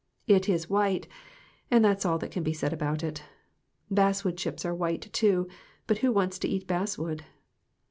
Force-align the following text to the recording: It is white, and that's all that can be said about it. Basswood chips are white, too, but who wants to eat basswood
It 0.25 0.49
is 0.49 0.67
white, 0.67 1.07
and 1.69 1.85
that's 1.85 2.07
all 2.07 2.17
that 2.17 2.31
can 2.31 2.41
be 2.41 2.53
said 2.53 2.73
about 2.73 3.03
it. 3.03 3.21
Basswood 3.91 4.35
chips 4.35 4.65
are 4.65 4.73
white, 4.73 5.13
too, 5.13 5.47
but 5.85 5.99
who 5.99 6.11
wants 6.11 6.39
to 6.39 6.47
eat 6.47 6.65
basswood 6.65 7.23